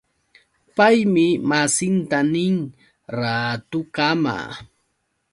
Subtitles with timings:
[0.75, 2.55] Paymi masinta nin:
[3.19, 4.35] Raatukama.